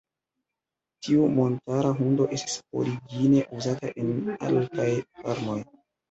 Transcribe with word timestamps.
Tiu 1.07 1.25
montara 1.39 1.91
hundo 1.99 2.25
estis 2.37 2.55
origine 2.83 3.43
uzata 3.59 3.91
en 4.05 4.09
alpaj 4.49 4.89
farmoj. 5.21 5.59